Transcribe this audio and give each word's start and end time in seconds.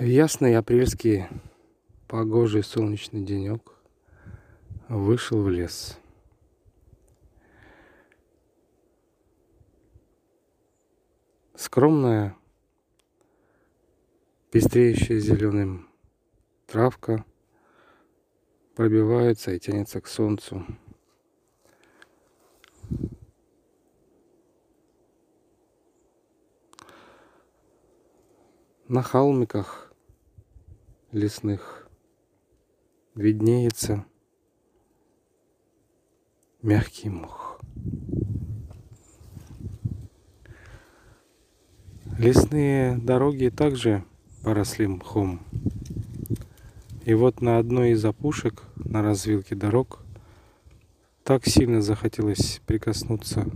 Ясный 0.00 0.56
апрельский 0.56 1.26
погожий 2.08 2.64
солнечный 2.64 3.22
денек 3.22 3.74
вышел 4.88 5.42
в 5.42 5.50
лес. 5.50 5.98
Скромная, 11.54 12.34
пестреющая 14.50 15.18
зеленым 15.18 15.88
травка 16.66 17.24
пробивается 18.74 19.52
и 19.52 19.60
тянется 19.60 20.00
к 20.00 20.06
солнцу. 20.06 20.66
На 28.88 29.00
холмиках 29.00 29.92
лесных 31.12 31.88
виднеется 33.14 34.04
мягкий 36.62 37.08
мох. 37.08 37.60
Лесные 42.18 42.98
дороги 42.98 43.50
также 43.50 44.04
поросли 44.42 44.88
мхом. 44.88 45.40
И 47.04 47.14
вот 47.14 47.40
на 47.40 47.58
одной 47.58 47.92
из 47.92 48.04
опушек, 48.04 48.64
на 48.74 49.00
развилке 49.00 49.54
дорог, 49.54 50.04
так 51.22 51.46
сильно 51.46 51.82
захотелось 51.82 52.60
прикоснуться 52.66 53.46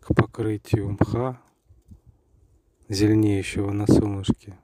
к 0.00 0.14
покрытию 0.14 0.90
мха, 0.90 1.40
зеленеющего 2.92 3.72
на 3.72 3.86
солнышке, 3.86 4.58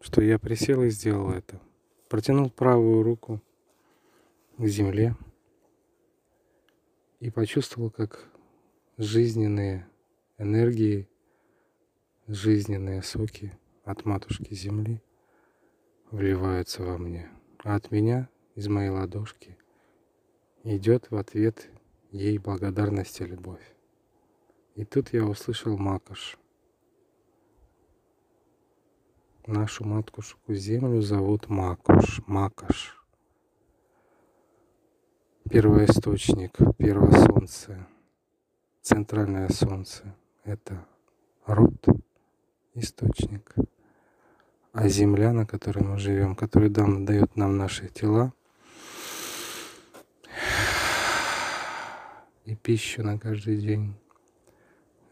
что 0.00 0.22
я 0.22 0.38
присел 0.38 0.82
и 0.82 0.90
сделал 0.90 1.30
это. 1.30 1.60
Протянул 2.08 2.50
правую 2.50 3.02
руку 3.02 3.42
к 4.56 4.66
земле 4.66 5.16
и 7.18 7.30
почувствовал, 7.30 7.90
как 7.90 8.30
жизненные 8.98 9.88
энергии, 10.38 11.08
жизненные 12.26 13.02
соки 13.02 13.52
от 13.84 14.04
матушки 14.04 14.54
земли 14.54 15.02
вливаются 16.10 16.82
во 16.82 16.98
мне, 16.98 17.30
а 17.64 17.74
от 17.74 17.90
меня 17.90 18.28
из 18.54 18.68
моей 18.68 18.90
ладошки 18.90 19.56
идет 20.62 21.10
в 21.10 21.16
ответ 21.16 21.68
ей 22.10 22.38
благодарность 22.38 23.20
и 23.20 23.24
любовь. 23.24 23.79
И 24.80 24.84
тут 24.86 25.12
я 25.12 25.26
услышал 25.26 25.76
макаш. 25.76 26.38
Нашу 29.46 29.84
матушку 29.84 30.54
землю 30.54 31.02
зовут 31.02 31.50
Макуш, 31.50 32.22
Макаш. 32.26 32.96
Первоисточник, 35.50 36.56
первое 36.78 37.12
солнце, 37.26 37.86
центральное 38.80 39.50
солнце— 39.50 40.16
это 40.44 40.86
род, 41.44 41.86
источник. 42.72 43.54
А 44.72 44.88
земля, 44.88 45.34
на 45.34 45.44
которой 45.44 45.84
мы 45.84 45.98
живем, 45.98 46.34
которая 46.34 46.70
дает 46.70 47.36
нам 47.36 47.58
наши 47.58 47.88
тела, 47.88 48.32
и 52.46 52.56
пищу 52.56 53.02
на 53.02 53.18
каждый 53.18 53.58
день, 53.58 53.94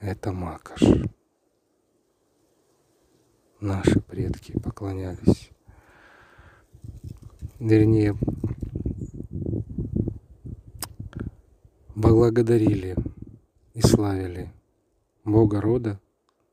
это 0.01 0.33
Макаш. 0.33 0.83
Наши 3.61 4.01
предки 4.01 4.59
поклонялись. 4.59 5.51
Вернее, 7.59 8.17
благодарили 11.95 12.97
и 13.75 13.81
славили 13.81 14.53
Бога 15.25 15.61
рода, 15.61 16.01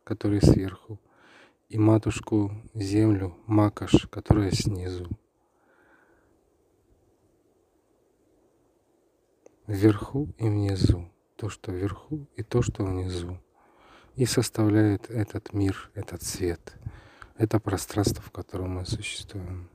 который 0.03 0.41
сверху, 0.41 0.99
и 1.69 1.77
матушку 1.77 2.51
землю 2.73 3.35
Макаш, 3.45 4.07
которая 4.09 4.51
снизу. 4.51 5.07
Вверху 9.67 10.29
и 10.37 10.47
внизу 10.47 11.09
то, 11.35 11.49
что 11.49 11.71
вверху, 11.71 12.27
и 12.35 12.43
то, 12.43 12.61
что 12.61 12.83
внизу. 12.83 13.39
И 14.15 14.25
составляет 14.25 15.09
этот 15.09 15.53
мир, 15.53 15.91
этот 15.93 16.23
свет, 16.23 16.75
это 17.37 17.59
пространство, 17.59 18.23
в 18.23 18.31
котором 18.31 18.75
мы 18.75 18.85
существуем. 18.85 19.69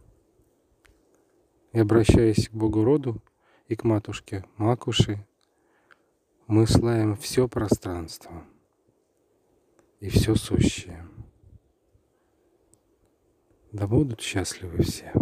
И 1.73 1.79
обращаясь 1.79 2.49
к 2.49 2.53
Богу 2.53 2.85
роду 2.85 3.23
и 3.69 3.77
к 3.77 3.85
матушке 3.85 4.45
Макуши, 4.57 5.27
мы 6.47 6.67
славим 6.67 7.17
все 7.17 7.47
пространство 7.47 8.45
и 10.01 10.09
все 10.09 10.35
сущее. 10.35 11.07
Да 13.71 13.87
будут 13.87 14.21
счастливы 14.21 14.83
все. 14.83 15.13